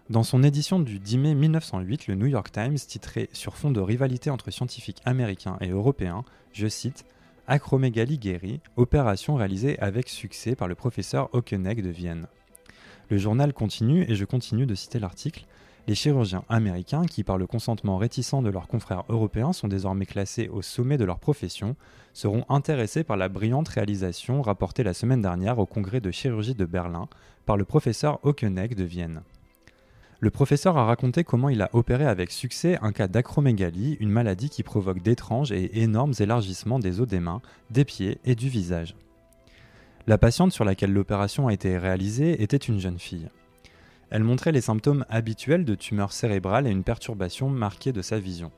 Dans 0.10 0.24
son 0.24 0.42
édition 0.42 0.80
du 0.80 0.98
10 0.98 1.18
mai 1.20 1.36
1908, 1.36 2.08
le 2.08 2.16
New 2.16 2.26
York 2.26 2.52
Times 2.52 2.80
titrait 2.80 3.30
sur 3.32 3.56
fond 3.56 3.70
de 3.70 3.80
rivalité 3.80 4.32
entre 4.32 4.50
scientifiques 4.50 5.04
américains 5.06 5.58
et 5.62 5.70
européens, 5.70 6.26
je 6.52 6.68
cite 6.68 7.06
Acromégalie 7.52 8.20
guérie, 8.20 8.62
opération 8.78 9.36
réalisée 9.36 9.80
avec 9.80 10.08
succès 10.08 10.56
par 10.56 10.68
le 10.68 10.76
professeur 10.76 11.30
Hockenegg 11.34 11.82
de 11.82 11.90
Vienne. 11.90 12.28
Le 13.10 13.18
journal 13.18 13.54
continue 13.54 14.06
et 14.08 14.14
je 14.14 14.24
continue 14.24 14.68
de 14.68 14.76
citer 14.76 15.00
l'article 15.00 15.46
les 15.88 15.96
chirurgiens 15.96 16.44
américains, 16.50 17.06
qui 17.06 17.24
par 17.24 17.40
le 17.40 17.48
consentement 17.48 17.98
réticent 17.98 18.44
de 18.44 18.50
leurs 18.52 18.68
confrères 18.68 19.06
européens 19.10 19.54
sont 19.54 19.68
désormais 19.68 20.06
classés 20.06 20.48
au 20.48 20.62
sommet 20.62 21.00
de 21.00 21.06
leur 21.06 21.18
profession, 21.18 21.76
seront 22.14 22.46
intéressés 22.50 23.04
par 23.04 23.18
la 23.18 23.30
brillante 23.30 23.70
réalisation 23.70 24.44
rapportée 24.44 24.84
la 24.84 24.94
semaine 24.94 25.24
dernière 25.24 25.58
au 25.58 25.66
congrès 25.66 26.02
de 26.02 26.12
chirurgie 26.12 26.54
de 26.54 26.66
Berlin 26.66 27.08
par 27.48 27.58
le 27.58 27.66
professeur 27.66 28.20
Hockenegg 28.24 28.76
de 28.76 28.84
Vienne. 28.84 29.24
Le 30.22 30.32
professeur 30.32 30.78
a 30.78 30.84
raconté 30.84 31.24
comment 31.24 31.48
il 31.48 31.62
a 31.62 31.70
opéré 31.72 32.06
avec 32.06 32.32
succès 32.32 32.78
un 32.82 32.92
cas 32.92 33.08
d'acromégalie, 33.08 33.96
une 34.02 34.10
maladie 34.10 34.50
qui 34.50 34.64
provoque 34.64 35.02
d'étranges 35.02 35.54
et 35.54 35.82
énormes 35.82 36.14
élargissements 36.20 36.80
des 36.80 37.00
os 37.00 37.08
des 37.08 37.22
mains, 37.22 37.42
des 37.70 37.86
pieds 37.86 38.20
et 38.26 38.36
du 38.36 38.50
visage. 38.50 38.96
La 40.08 40.18
patiente 40.18 40.52
sur 40.52 40.66
laquelle 40.66 40.92
l'opération 40.92 41.48
a 41.48 41.54
été 41.54 41.78
réalisée 41.78 42.44
était 42.44 42.58
une 42.58 42.80
jeune 42.80 43.00
fille. 43.00 43.30
Elle 44.10 44.26
montrait 44.26 44.52
les 44.52 44.60
symptômes 44.60 45.06
habituels 45.08 45.64
de 45.64 45.76
tumeur 45.76 46.12
cérébrale 46.12 46.68
et 46.68 46.72
une 46.72 46.84
perturbation 46.84 47.50
marquée 47.50 47.94
de 47.94 48.02
sa 48.02 48.20
vision. 48.20 48.52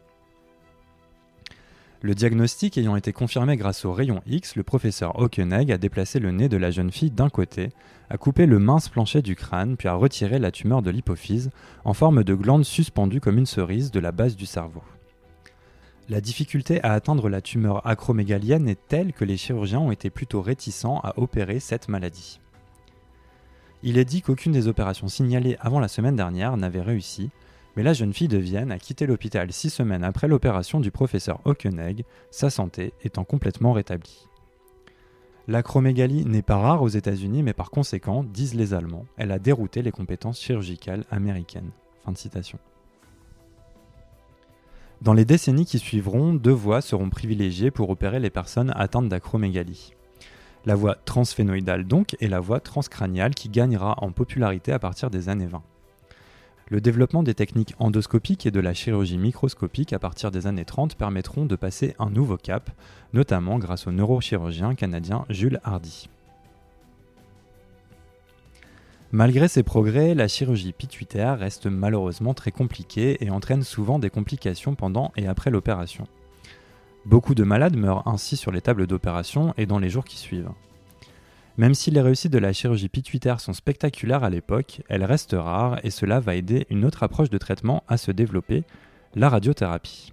Le 2.04 2.16
diagnostic 2.16 2.80
ayant 2.80 2.96
été 2.96 3.14
confirmé 3.14 3.56
grâce 3.58 3.86
au 3.86 3.94
rayon 3.94 4.24
X, 4.26 4.56
le 4.56 4.64
professeur 4.64 5.20
Hockenegg 5.20 5.72
a 5.72 5.78
déplacé 5.78 6.20
le 6.20 6.32
nez 6.32 6.50
de 6.50 6.58
la 6.58 6.72
jeune 6.72 6.92
fille 6.92 7.12
d'un 7.12 7.30
côté, 7.30 7.70
a 8.10 8.18
coupé 8.18 8.48
le 8.48 8.58
mince 8.58 8.90
plancher 8.90 9.22
du 9.22 9.36
crâne, 9.36 9.78
puis 9.78 9.88
a 9.88 9.94
retiré 9.94 10.40
la 10.40 10.50
tumeur 10.50 10.82
de 10.82 10.90
l'hypophyse, 10.90 11.52
en 11.86 11.94
forme 11.94 12.24
de 12.24 12.34
glande 12.34 12.66
suspendue 12.66 13.22
comme 13.22 13.38
une 13.38 13.46
cerise 13.46 13.92
de 13.92 14.00
la 14.00 14.12
base 14.12 14.36
du 14.36 14.48
cerveau. 14.48 14.82
La 16.10 16.22
difficulté 16.22 16.82
à 16.82 16.94
atteindre 16.94 17.30
la 17.30 17.40
tumeur 17.40 17.86
acromégalienne 17.86 18.68
est 18.68 18.88
telle 18.88 19.14
que 19.14 19.24
les 19.24 19.38
chirurgiens 19.38 19.80
ont 19.80 19.92
été 19.92 20.10
plutôt 20.10 20.42
réticents 20.42 21.02
à 21.04 21.14
opérer 21.20 21.60
cette 21.60 21.88
maladie. 21.88 22.40
Il 23.84 24.00
est 24.00 24.06
dit 24.06 24.24
qu'aucune 24.24 24.54
des 24.54 24.68
opérations 24.68 25.08
signalées 25.08 25.56
avant 25.60 25.80
la 25.80 25.88
semaine 25.88 26.16
dernière 26.16 26.58
n'avait 26.58 26.82
réussi, 26.82 27.30
mais 27.76 27.84
la 27.84 27.94
jeune 27.94 28.14
fille 28.14 28.28
de 28.28 28.38
Vienne 28.38 28.72
a 28.72 28.80
quitté 28.80 29.06
l'hôpital 29.06 29.52
six 29.52 29.70
semaines 29.70 30.04
après 30.04 30.28
l'opération 30.28 30.80
du 30.80 30.92
professeur 30.92 31.40
Hockenegg, 31.46 32.04
sa 32.30 32.50
santé 32.50 32.94
étant 33.04 33.24
complètement 33.24 33.74
rétablie. 33.74 34.28
L'acromégalie 35.48 36.26
n'est 36.26 36.42
pas 36.42 36.58
rare 36.58 36.84
aux 36.84 36.88
États-Unis, 36.88 37.44
mais 37.44 37.54
par 37.54 37.72
conséquent, 37.72 38.24
disent 38.24 38.54
les 38.54 38.74
Allemands, 38.74 39.06
elle 39.18 39.32
a 39.32 39.40
dérouté 39.40 39.82
les 39.82 39.92
compétences 39.92 40.40
chirurgicales 40.40 41.06
américaines. 41.10 41.72
Dans 45.02 45.14
les 45.14 45.26
décennies 45.26 45.66
qui 45.66 45.80
suivront, 45.80 46.34
deux 46.34 46.52
voies 46.52 46.82
seront 46.82 47.10
privilégiées 47.10 47.72
pour 47.72 47.90
opérer 47.90 48.20
les 48.20 48.30
personnes 48.30 48.72
atteintes 48.76 49.10
d'acromégalie. 49.10 49.94
La 50.66 50.76
voie 50.76 50.96
transphénoïdale 50.96 51.86
donc 51.86 52.16
et 52.20 52.28
la 52.28 52.40
voie 52.40 52.60
transcraniale 52.60 53.34
qui 53.34 53.50
gagnera 53.50 53.96
en 53.98 54.12
popularité 54.12 54.72
à 54.72 54.80
partir 54.80 55.10
des 55.10 55.28
années 55.28 55.48
20. 55.48 55.64
Le 56.72 56.80
développement 56.80 57.22
des 57.22 57.34
techniques 57.34 57.76
endoscopiques 57.80 58.46
et 58.46 58.52
de 58.52 58.62
la 58.62 58.74
chirurgie 58.74 59.18
microscopique 59.18 59.92
à 59.92 60.00
partir 60.00 60.32
des 60.32 60.48
années 60.48 60.64
30 60.64 60.96
permettront 60.96 61.46
de 61.46 61.58
passer 61.58 61.94
un 62.00 62.10
nouveau 62.10 62.38
cap, 62.38 62.72
notamment 63.12 63.60
grâce 63.60 63.88
au 63.88 63.92
neurochirurgien 63.92 64.74
canadien 64.74 65.26
Jules 65.30 65.60
Hardy. 65.66 66.08
Malgré 69.12 69.50
ces 69.50 69.64
progrès, 69.64 70.16
la 70.16 70.30
chirurgie 70.30 70.72
pituitaire 70.72 71.38
reste 71.38 71.66
malheureusement 71.66 72.34
très 72.34 72.52
compliquée 72.52 73.18
et 73.22 73.30
entraîne 73.32 73.64
souvent 73.64 74.00
des 74.00 74.10
complications 74.10 74.74
pendant 74.74 75.12
et 75.18 75.28
après 75.28 75.52
l'opération. 75.52 76.08
Beaucoup 77.06 77.36
de 77.36 77.44
malades 77.44 77.76
meurent 77.76 78.08
ainsi 78.08 78.38
sur 78.38 78.54
les 78.54 78.62
tables 78.62 78.88
d'opération 78.88 79.54
et 79.58 79.66
dans 79.66 79.80
les 79.80 79.90
jours 79.90 80.06
qui 80.06 80.18
suivent. 80.18 80.52
Même 81.62 81.76
si 81.76 81.92
les 81.92 82.02
réussites 82.02 82.34
de 82.34 82.40
la 82.40 82.54
chirurgie 82.54 82.90
pituitaire 82.90 83.40
sont 83.40 83.54
spectaculaires 83.54 84.24
à 84.24 84.32
l'époque, 84.32 84.82
elles 84.90 85.06
restent 85.06 85.36
rares 85.38 85.80
et 85.86 85.92
cela 85.92 86.20
va 86.20 86.34
aider 86.34 86.66
une 86.72 86.86
autre 86.86 87.04
approche 87.04 87.30
de 87.30 87.38
traitement 87.38 87.84
à 87.88 87.98
se 87.98 88.10
développer, 88.10 88.64
la 89.14 89.30
radiothérapie. 89.30 90.12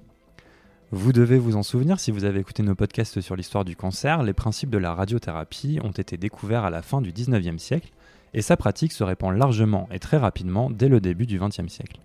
Vous 0.91 1.11
devez 1.11 1.39
vous 1.39 1.57
en 1.57 1.63
souvenir 1.63 2.01
si 2.01 2.11
vous 2.11 2.25
avez 2.25 2.41
écouté 2.41 2.63
nos 2.63 2.75
podcasts 2.75 3.23
sur 3.23 3.35
l'histoire 3.35 3.65
du 3.65 3.77
cancer, 3.77 4.23
les 4.23 4.35
principes 4.35 4.69
de 4.69 4.77
la 4.77 4.93
radiothérapie 4.93 5.81
ont 5.83 5.91
été 5.91 6.19
découverts 6.19 6.65
à 6.65 6.71
la 6.71 6.83
fin 6.83 7.01
du 7.01 7.13
19e 7.13 7.57
siècle 7.57 7.93
et 8.35 8.43
sa 8.43 8.59
pratique 8.59 8.93
se 8.93 9.03
répand 9.03 9.35
largement 9.35 9.89
et 9.91 10.01
très 10.01 10.19
rapidement 10.19 10.69
dès 10.69 10.89
le 10.89 11.01
début 11.01 11.25
du 11.25 11.41
20e 11.41 11.71
siècle. 11.71 11.99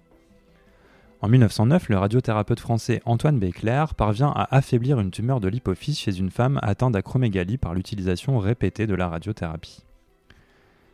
En 1.24 1.30
1909, 1.30 1.88
le 1.88 1.98
radiothérapeute 1.98 2.60
français 2.60 3.02
Antoine 3.06 3.40
Béclair 3.40 3.96
parvient 3.96 4.34
à 4.36 4.54
affaiblir 4.54 5.00
une 5.00 5.10
tumeur 5.10 5.40
de 5.40 5.48
l'hypophyse 5.48 5.98
chez 5.98 6.20
une 6.20 6.30
femme 6.30 6.60
atteinte 6.62 6.92
d'acromégalie 6.92 7.58
par 7.58 7.74
l'utilisation 7.74 8.40
répétée 8.40 8.88
de 8.88 8.94
la 8.94 9.08
radiothérapie. 9.08 9.86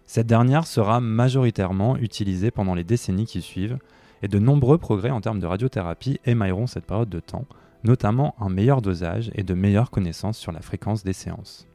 Cette 0.06 0.28
dernière 0.28 0.68
sera 0.68 1.02
majoritairement 1.02 1.98
utilisée 1.98 2.52
pendant 2.52 2.76
les 2.76 2.84
décennies 2.84 3.26
qui 3.26 3.42
suivent, 3.42 3.80
et 4.22 4.28
de 4.28 4.38
nombreux 4.38 4.78
progrès 4.78 5.10
en 5.10 5.20
termes 5.20 5.40
de 5.40 5.48
radiothérapie 5.48 6.20
émailleront 6.26 6.68
cette 6.68 6.86
période 6.86 7.10
de 7.10 7.20
temps, 7.20 7.48
notamment 7.84 8.36
un 8.40 8.50
meilleur 8.50 8.84
dosage 8.84 9.32
et 9.34 9.42
de 9.42 9.56
meilleures 9.56 9.90
connaissances 9.90 10.38
sur 10.38 10.52
la 10.52 10.62
fréquence 10.62 11.04
des 11.04 11.14
séances. 11.14 11.69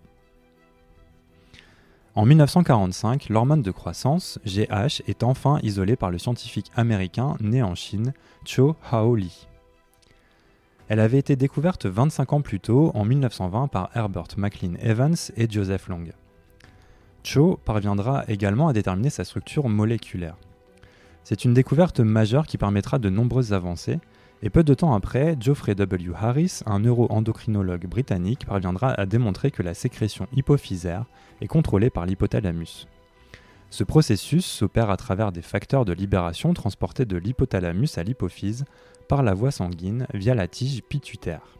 En 2.16 2.26
1945, 2.26 3.28
l'hormone 3.28 3.62
de 3.62 3.73
croissance, 3.73 4.38
GH, 4.47 5.02
est 5.09 5.25
enfin 5.25 5.59
isolée 5.64 5.97
par 5.97 6.12
le 6.12 6.18
scientifique 6.18 6.71
américain 6.76 7.35
né 7.40 7.61
en 7.61 7.75
Chine, 7.75 8.12
Cho 8.44 8.76
Hao 8.92 9.16
Li. 9.16 9.49
Elle 10.87 11.00
avait 11.00 11.18
été 11.18 11.35
découverte 11.35 11.87
25 11.87 12.35
ans 12.35 12.40
plus 12.40 12.61
tôt, 12.61 12.92
en 12.94 13.04
1920, 13.04 13.66
par 13.66 13.90
Herbert 13.97 14.28
McLean 14.37 14.75
Evans 14.80 15.16
et 15.37 15.50
Joseph 15.50 15.88
Long. 15.88 16.04
Cho 17.25 17.59
parviendra 17.64 18.23
également 18.28 18.68
à 18.68 18.73
déterminer 18.73 19.11
sa 19.11 19.25
structure 19.25 19.68
moléculaire. 19.68 20.37
C'est 21.25 21.44
une 21.44 21.54
découverte 21.54 21.99
majeure 21.99 22.47
qui 22.47 22.59
permettra 22.59 23.00
de 23.00 23.11
nombreuses 23.11 23.52
avancées, 23.52 23.99
et 24.44 24.50
peu 24.50 24.62
de 24.62 24.74
temps 24.74 24.92
après, 24.92 25.38
Geoffrey 25.40 25.74
W. 25.74 26.12
Harris, 26.14 26.60
un 26.66 26.80
neuroendocrinologue 26.80 27.86
britannique, 27.86 28.44
parviendra 28.44 28.90
à 28.90 29.06
démontrer 29.06 29.50
que 29.50 29.62
la 29.62 29.72
sécrétion 29.72 30.28
hypophysaire 30.36 31.06
est 31.40 31.46
contrôlée 31.46 31.88
par 31.88 32.04
l'hypothalamus. 32.04 32.86
Ce 33.70 33.84
processus 33.84 34.44
s'opère 34.44 34.90
à 34.90 34.98
travers 34.98 35.32
des 35.32 35.40
facteurs 35.40 35.86
de 35.86 35.94
libération 35.94 36.52
transportés 36.52 37.06
de 37.06 37.16
l'hypothalamus 37.16 37.96
à 37.96 38.02
l'hypophyse 38.02 38.66
par 39.08 39.22
la 39.22 39.32
voie 39.32 39.50
sanguine 39.50 40.06
via 40.12 40.34
la 40.34 40.46
tige 40.46 40.82
pituitaire. 40.82 41.56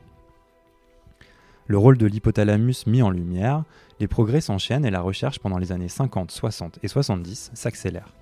Le 1.67 1.79
rôle 1.79 1.97
de 1.97 2.07
l'hypothalamus 2.07 2.87
mis 2.87 3.00
en 3.00 3.09
lumière, 3.09 3.64
les 3.99 4.09
progrès 4.09 4.43
s'enchaînent 4.43 4.85
et 4.85 4.91
la 4.91 5.00
recherche 5.00 5.38
pendant 5.38 5.57
les 5.57 5.73
années 5.73 5.88
50, 5.88 6.31
60 6.31 6.81
et 6.83 6.88
70 6.88 7.50
s'accélère. 7.55 8.12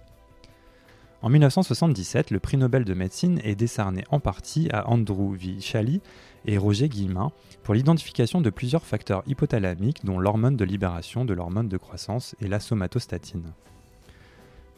En 1.23 1.29
1977, 1.29 2.33
le 2.33 2.41
prix 2.41 2.57
Nobel 2.57 2.85
de 2.85 2.95
médecine 2.95 3.41
est 3.45 3.55
décerné 3.55 4.02
en 4.11 4.19
partie 4.19 4.69
à 4.73 4.91
Andrew 4.91 5.37
V. 5.37 6.00
Et 6.47 6.59
Roger 6.59 6.88
Guillemin 6.88 7.31
pour 7.62 7.75
l'identification 7.75 8.41
de 8.41 8.50
plusieurs 8.50 8.85
facteurs 8.85 9.23
hypothalamiques 9.29 10.05
dont 10.05 10.19
l'hormone 10.19 10.57
de 10.57 10.64
libération 10.64 11.25
de 11.25 11.33
l'hormone 11.33 11.69
de 11.69 11.76
croissance 11.76 12.35
et 12.41 12.49
la 12.49 12.59
somatostatine. 12.59 13.52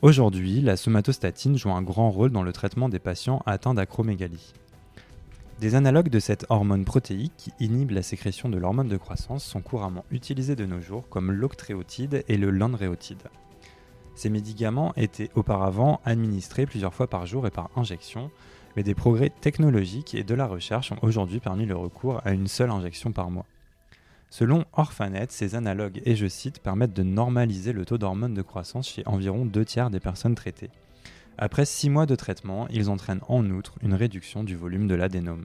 Aujourd'hui, 0.02 0.60
la 0.60 0.76
somatostatine 0.76 1.56
joue 1.56 1.70
un 1.70 1.80
grand 1.80 2.10
rôle 2.10 2.30
dans 2.30 2.42
le 2.42 2.52
traitement 2.52 2.90
des 2.90 2.98
patients 2.98 3.42
atteints 3.46 3.72
d'acromégalie. 3.72 4.52
Des 5.62 5.76
analogues 5.76 6.10
de 6.10 6.20
cette 6.20 6.44
hormone 6.50 6.84
protéique 6.84 7.32
qui 7.38 7.52
inhibe 7.58 7.92
la 7.92 8.02
sécrétion 8.02 8.50
de 8.50 8.58
l'hormone 8.58 8.88
de 8.88 8.98
croissance 8.98 9.44
sont 9.44 9.62
couramment 9.62 10.04
utilisés 10.10 10.56
de 10.56 10.66
nos 10.66 10.82
jours 10.82 11.08
comme 11.08 11.32
l'octréotide 11.32 12.22
et 12.28 12.36
le 12.36 12.50
lanréotide. 12.50 13.30
Ces 14.14 14.30
médicaments 14.30 14.92
étaient 14.96 15.30
auparavant 15.34 16.00
administrés 16.04 16.66
plusieurs 16.66 16.94
fois 16.94 17.08
par 17.08 17.26
jour 17.26 17.46
et 17.46 17.50
par 17.50 17.70
injection, 17.76 18.30
mais 18.76 18.82
des 18.82 18.94
progrès 18.94 19.30
technologiques 19.40 20.14
et 20.14 20.24
de 20.24 20.34
la 20.34 20.46
recherche 20.46 20.92
ont 20.92 20.98
aujourd'hui 21.02 21.40
permis 21.40 21.66
le 21.66 21.76
recours 21.76 22.20
à 22.24 22.32
une 22.32 22.46
seule 22.46 22.70
injection 22.70 23.12
par 23.12 23.30
mois. 23.30 23.46
Selon 24.30 24.64
Orphanet, 24.72 25.26
ces 25.28 25.54
analogues, 25.54 26.02
et 26.04 26.16
je 26.16 26.26
cite, 26.26 26.58
permettent 26.58 26.92
de 26.92 27.04
normaliser 27.04 27.72
le 27.72 27.84
taux 27.84 27.98
d'hormones 27.98 28.34
de 28.34 28.42
croissance 28.42 28.88
chez 28.88 29.06
environ 29.06 29.46
deux 29.46 29.64
tiers 29.64 29.90
des 29.90 30.00
personnes 30.00 30.34
traitées. 30.34 30.70
Après 31.38 31.64
six 31.64 31.90
mois 31.90 32.06
de 32.06 32.16
traitement, 32.16 32.66
ils 32.68 32.90
entraînent 32.90 33.22
en 33.28 33.48
outre 33.50 33.74
une 33.82 33.94
réduction 33.94 34.44
du 34.44 34.56
volume 34.56 34.88
de 34.88 34.94
l'adénome. 34.94 35.44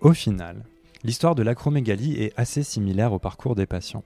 Au 0.00 0.12
final, 0.12 0.64
l'histoire 1.02 1.34
de 1.34 1.42
l'acromégalie 1.42 2.20
est 2.20 2.32
assez 2.36 2.62
similaire 2.62 3.12
au 3.12 3.18
parcours 3.18 3.54
des 3.54 3.66
patients. 3.66 4.04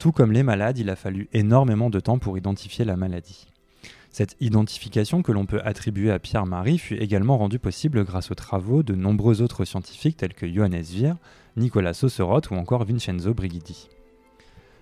Tout 0.00 0.12
comme 0.12 0.32
les 0.32 0.42
malades, 0.42 0.78
il 0.78 0.88
a 0.88 0.96
fallu 0.96 1.28
énormément 1.34 1.90
de 1.90 2.00
temps 2.00 2.18
pour 2.18 2.38
identifier 2.38 2.86
la 2.86 2.96
maladie. 2.96 3.46
Cette 4.08 4.34
identification 4.40 5.20
que 5.20 5.30
l'on 5.30 5.44
peut 5.44 5.60
attribuer 5.62 6.10
à 6.10 6.18
Pierre-Marie 6.18 6.78
fut 6.78 6.96
également 6.96 7.36
rendue 7.36 7.58
possible 7.58 8.02
grâce 8.06 8.30
aux 8.30 8.34
travaux 8.34 8.82
de 8.82 8.94
nombreux 8.94 9.42
autres 9.42 9.66
scientifiques 9.66 10.16
tels 10.16 10.32
que 10.32 10.50
Johannes 10.50 10.82
Wier, 10.94 11.12
Nicolas 11.58 11.92
Saucerotte 11.92 12.48
ou 12.48 12.54
encore 12.54 12.86
Vincenzo 12.86 13.34
Brigidi. 13.34 13.90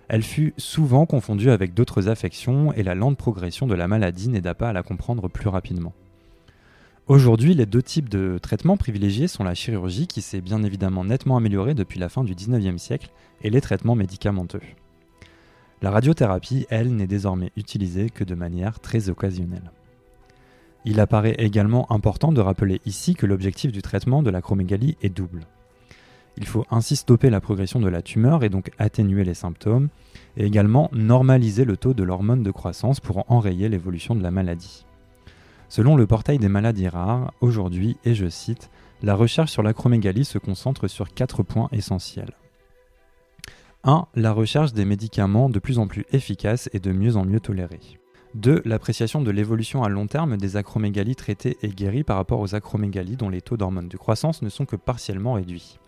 Elle 0.07 0.23
fut 0.23 0.53
souvent 0.55 1.05
confondue 1.05 1.49
avec 1.49 1.73
d'autres 1.73 2.07
affections 2.07 2.71
et 2.71 2.83
la 2.83 2.95
lente 2.95 3.17
progression 3.17 3.67
de 3.67 3.75
la 3.75 3.89
maladie 3.89 4.29
n'aida 4.29 4.53
pas 4.53 4.69
à 4.69 4.73
la 4.73 4.83
comprendre 4.83 5.27
plus 5.27 5.49
rapidement. 5.49 5.91
Aujourd'hui, 7.07 7.55
les 7.55 7.65
deux 7.65 7.83
types 7.83 8.07
de 8.07 8.39
traitements 8.41 8.77
privilégiés 8.77 9.27
sont 9.27 9.43
la 9.43 9.53
chirurgie 9.53 10.07
qui 10.07 10.21
s'est 10.21 10.39
bien 10.39 10.63
évidemment 10.63 11.03
nettement 11.03 11.35
améliorée 11.35 11.73
depuis 11.73 11.99
la 11.99 12.07
fin 12.07 12.23
du 12.23 12.35
19e 12.35 12.77
siècle 12.77 13.09
et 13.41 13.49
les 13.49 13.59
traitements 13.59 13.95
médicamenteux. 13.95 14.61
La 15.81 15.91
radiothérapie, 15.91 16.67
elle, 16.69 16.93
n'est 16.95 17.07
désormais 17.07 17.51
utilisée 17.55 18.09
que 18.09 18.23
de 18.23 18.35
manière 18.35 18.79
très 18.79 19.09
occasionnelle. 19.09 19.71
Il 20.85 20.99
apparaît 20.99 21.35
également 21.37 21.91
important 21.91 22.31
de 22.31 22.41
rappeler 22.41 22.81
ici 22.85 23.15
que 23.15 23.25
l'objectif 23.25 23.71
du 23.71 23.81
traitement 23.81 24.23
de 24.23 24.29
l'acromégalie 24.29 24.97
est 25.01 25.09
double. 25.09 25.45
Il 26.37 26.45
faut 26.45 26.65
ainsi 26.71 26.95
stopper 26.95 27.29
la 27.29 27.41
progression 27.41 27.79
de 27.79 27.89
la 27.89 28.01
tumeur 28.01 28.43
et 28.43 28.49
donc 28.49 28.71
atténuer 28.77 29.23
les 29.23 29.33
symptômes, 29.33 29.89
et 30.37 30.45
également 30.45 30.89
normaliser 30.93 31.65
le 31.65 31.75
taux 31.75 31.93
de 31.93 32.03
l'hormone 32.03 32.43
de 32.43 32.51
croissance 32.51 32.99
pour 32.99 33.29
enrayer 33.31 33.67
l'évolution 33.67 34.15
de 34.15 34.23
la 34.23 34.31
maladie. 34.31 34.85
Selon 35.67 35.95
le 35.95 36.07
portail 36.07 36.39
des 36.39 36.49
maladies 36.49 36.87
rares, 36.87 37.33
aujourd'hui, 37.41 37.97
et 38.05 38.15
je 38.15 38.27
cite, 38.27 38.69
la 39.01 39.15
recherche 39.15 39.51
sur 39.51 39.63
l'acromégalie 39.63 40.25
se 40.25 40.37
concentre 40.37 40.87
sur 40.87 41.13
quatre 41.13 41.43
points 41.43 41.69
essentiels. 41.71 42.33
1. 43.85 44.07
La 44.15 44.33
recherche 44.33 44.73
des 44.73 44.83
médicaments 44.83 45.49
de 45.49 45.57
plus 45.57 45.79
en 45.79 45.87
plus 45.87 46.05
efficaces 46.11 46.69
et 46.73 46.79
de 46.79 46.91
mieux 46.91 47.15
en 47.15 47.23
mieux 47.23 47.39
tolérés. 47.39 47.79
2. 48.35 48.61
L'appréciation 48.65 49.21
de 49.21 49.31
l'évolution 49.31 49.83
à 49.83 49.89
long 49.89 50.05
terme 50.05 50.35
des 50.35 50.57
acromégalies 50.57 51.15
traitées 51.15 51.57
et 51.61 51.69
guéries 51.69 52.03
par 52.03 52.17
rapport 52.17 52.41
aux 52.41 52.55
acromégalies 52.55 53.15
dont 53.15 53.29
les 53.29 53.41
taux 53.41 53.55
d'hormones 53.55 53.87
de 53.87 53.95
croissance 53.95 54.41
ne 54.41 54.49
sont 54.49 54.65
que 54.65 54.75
partiellement 54.75 55.33
réduits. 55.33 55.79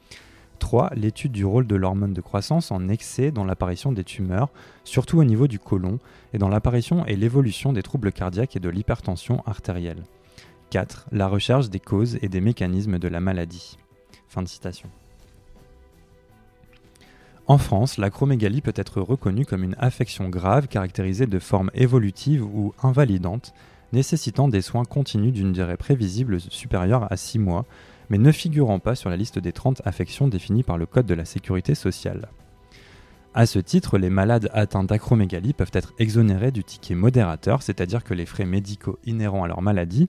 3. 0.60 0.92
L'étude 0.96 1.34
du 1.34 1.44
rôle 1.44 1.68
de 1.68 1.76
l'hormone 1.76 2.14
de 2.14 2.22
croissance 2.22 2.72
en 2.72 2.88
excès 2.88 3.32
dans 3.32 3.44
l'apparition 3.44 3.92
des 3.92 4.06
tumeurs, 4.06 4.52
surtout 4.86 5.18
au 5.20 5.26
niveau 5.26 5.48
du 5.48 5.60
côlon, 5.60 6.00
et 6.34 6.38
dans 6.38 6.50
l'apparition 6.50 7.06
et 7.08 7.18
l'évolution 7.18 7.74
des 7.74 7.84
troubles 7.84 8.14
cardiaques 8.14 8.56
et 8.56 8.62
de 8.62 8.70
l'hypertension 8.70 9.44
artérielle. 9.46 10.04
4. 10.70 11.10
La 11.12 11.28
recherche 11.28 11.70
des 11.70 11.82
causes 11.82 12.18
et 12.22 12.30
des 12.30 12.40
mécanismes 12.40 13.00
de 13.00 13.08
la 13.10 13.20
maladie. 13.20 13.78
Fin 14.30 14.44
de 14.44 14.48
citation. 14.48 14.90
En 17.52 17.58
France, 17.58 17.98
l'acromégalie 17.98 18.62
peut 18.62 18.72
être 18.78 19.02
reconnue 19.02 19.46
comme 19.46 19.66
une 19.66 19.76
affection 19.78 20.30
grave 20.30 20.70
caractérisée 20.70 21.26
de 21.26 21.38
formes 21.38 21.70
évolutives 21.74 22.46
ou 22.46 22.74
invalidantes, 22.82 23.54
nécessitant 23.92 24.48
des 24.48 24.62
soins 24.62 24.86
continus 24.86 25.34
d'une 25.34 25.52
durée 25.52 25.76
prévisible 25.76 26.40
supérieure 26.40 27.12
à 27.12 27.18
6 27.18 27.40
mois, 27.40 27.66
mais 28.10 28.18
ne 28.18 28.32
figurant 28.32 28.80
pas 28.80 28.96
sur 28.96 29.10
la 29.10 29.18
liste 29.18 29.38
des 29.38 29.52
30 29.52 29.82
affections 29.84 30.30
définies 30.30 30.64
par 30.64 30.78
le 30.78 30.86
Code 30.86 31.06
de 31.06 31.14
la 31.14 31.26
sécurité 31.26 31.76
sociale. 31.76 32.30
À 33.34 33.46
ce 33.46 33.60
titre, 33.60 33.98
les 33.98 34.10
malades 34.10 34.50
atteints 34.54 34.86
d'acromégalie 34.86 35.52
peuvent 35.52 35.72
être 35.74 35.92
exonérés 36.00 36.52
du 36.52 36.64
ticket 36.64 36.96
modérateur, 36.96 37.64
c'est-à-dire 37.64 38.06
que 38.06 38.14
les 38.14 38.26
frais 38.26 38.46
médicaux 38.46 38.98
inhérents 39.04 39.44
à 39.44 39.50
leur 39.50 39.62
maladie, 39.62 40.08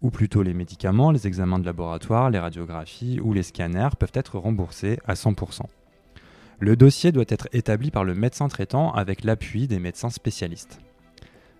ou 0.00 0.08
plutôt 0.10 0.42
les 0.42 0.54
médicaments, 0.54 1.10
les 1.10 1.26
examens 1.26 1.58
de 1.58 1.66
laboratoire, 1.66 2.30
les 2.30 2.38
radiographies 2.38 3.20
ou 3.20 3.34
les 3.34 3.42
scanners, 3.42 3.94
peuvent 3.98 4.12
être 4.14 4.38
remboursés 4.38 4.98
à 5.04 5.12
100%. 5.12 5.66
Le 6.62 6.76
dossier 6.76 7.10
doit 7.10 7.24
être 7.26 7.48
établi 7.52 7.90
par 7.90 8.04
le 8.04 8.14
médecin 8.14 8.46
traitant 8.46 8.92
avec 8.92 9.24
l'appui 9.24 9.66
des 9.66 9.80
médecins 9.80 10.10
spécialistes. 10.10 10.78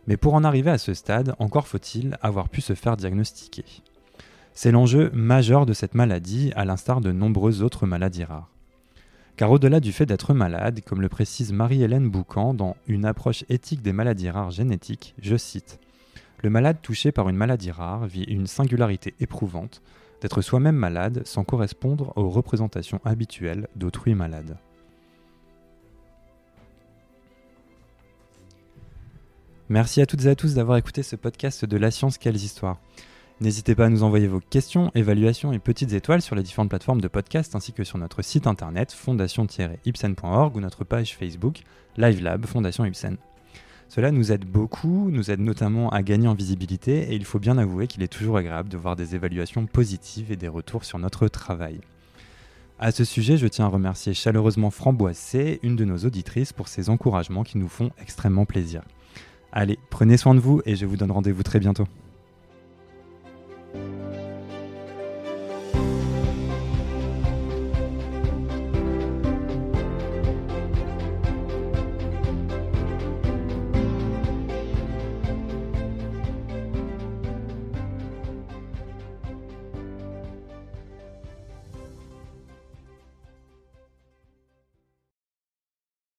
Mais 0.06 0.16
pour 0.16 0.35
en 0.35 0.44
arriver 0.44 0.71
à 0.71 0.78
ce 0.78 0.94
stade, 0.94 1.35
encore 1.40 1.66
faut-il 1.66 2.16
avoir 2.23 2.49
pu 2.49 2.61
se 2.61 2.75
faire 2.75 2.97
diagnostiquer. 2.97 3.64
C'est 4.54 4.71
l'enjeu 4.71 5.11
majeur 5.12 5.66
de 5.66 5.73
cette 5.73 5.97
maladie, 5.97 6.52
à 6.54 6.64
l'instar 6.64 7.00
de 7.00 7.11
nombreuses 7.11 7.64
autres 7.64 7.85
maladies 7.85 8.23
rares. 8.23 8.49
Car 9.35 9.50
au-delà 9.50 9.80
du 9.80 9.90
fait 9.90 10.06
d'être 10.06 10.35
malade, 10.35 10.82
comme 10.87 11.00
le 11.00 11.09
précise 11.09 11.52
Marie-Hélène 11.52 12.09
Boucan 12.09 12.54
dans 12.54 12.76
Une 12.87 13.04
approche 13.04 13.44
éthique 13.49 13.82
des 13.82 13.92
maladies 13.92 14.30
rares 14.30 14.52
génétiques, 14.52 15.16
je 15.21 15.37
cite 15.37 15.80
Le 16.44 16.50
malade 16.50 16.76
touché 16.80 17.11
par 17.11 17.28
une 17.28 17.35
maladie 17.35 17.73
rare 17.73 18.06
vit 18.06 18.23
une 18.23 18.47
singularité 18.47 19.14
éprouvante 19.18 19.82
d'être 20.21 20.42
soi-même 20.42 20.76
malade 20.76 21.23
sans 21.25 21.42
correspondre 21.42 22.12
aux 22.14 22.30
représentations 22.30 23.00
habituelles 23.04 23.66
d'autrui 23.75 24.14
malade. 24.14 24.59
Merci 29.73 30.02
à 30.02 30.07
toutes 30.07 30.26
et 30.26 30.29
à 30.29 30.35
tous 30.35 30.52
d'avoir 30.52 30.76
écouté 30.76 31.02
ce 31.02 31.17
podcast 31.17 31.64
de 31.64 31.79
La 31.79 31.91
Science 31.91 32.19
Quelles 32.19 32.37
Histoires. 32.37 32.76
N'hésitez 33.41 33.75
pas 33.75 33.87
à 33.87 33.88
nous 33.88 34.02
envoyer 34.02 34.26
vos 34.26 34.38
questions, 34.38 34.91
évaluations 34.95 35.50
et 35.55 35.59
petites 35.59 35.95
étoiles 35.95 36.21
sur 36.21 36.37
les 36.37 36.43
différentes 36.43 36.69
plateformes 36.69 37.00
de 37.00 37.09
podcast 37.09 37.57
ainsi 37.57 37.73
que 37.73 37.83
sur 37.83 37.97
notre 37.97 38.21
site 38.21 38.47
internet 38.47 38.93
fondation-ipsen.org 38.93 40.57
ou 40.57 40.61
notre 40.61 40.85
page 40.85 41.17
Facebook 41.17 41.62
LiveLab 41.97 42.45
Fondation 42.45 42.85
Ipsen. 42.85 43.17
Cela 43.88 44.11
nous 44.11 44.31
aide 44.31 44.45
beaucoup, 44.45 45.09
nous 45.11 45.31
aide 45.31 45.41
notamment 45.41 45.88
à 45.88 46.02
gagner 46.02 46.29
en 46.29 46.35
visibilité 46.35 47.11
et 47.11 47.14
il 47.14 47.25
faut 47.25 47.38
bien 47.38 47.57
avouer 47.57 47.87
qu'il 47.87 48.02
est 48.02 48.12
toujours 48.12 48.37
agréable 48.37 48.69
de 48.69 48.76
voir 48.76 48.95
des 48.95 49.14
évaluations 49.14 49.64
positives 49.64 50.31
et 50.31 50.37
des 50.37 50.49
retours 50.49 50.85
sur 50.85 50.99
notre 50.99 51.29
travail. 51.29 51.81
À 52.79 52.93
ce 52.93 53.05
sujet, 53.05 53.38
je 53.38 53.47
tiens 53.47 53.64
à 53.64 53.69
remercier 53.69 54.12
chaleureusement 54.12 54.71
Framboise 54.71 55.17
C, 55.17 55.61
une 55.62 55.76
de 55.76 55.87
nos 55.87 55.97
auditrices, 55.97 56.52
pour 56.52 56.69
ses 56.69 56.91
encouragements 56.91 57.43
qui 57.43 57.57
nous 57.57 57.69
font 57.69 57.91
extrêmement 57.99 58.45
plaisir. 58.45 58.83
Allez, 59.52 59.78
prenez 59.90 60.16
soin 60.16 60.35
de 60.35 60.40
vous 60.40 60.62
et 60.64 60.76
je 60.76 60.87
vous 60.87 60.97
donne 60.97 61.11
rendez-vous 61.11 61.42
très 61.42 61.61
bientôt. 61.61 61.87